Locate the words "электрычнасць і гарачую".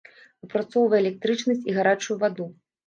1.03-2.21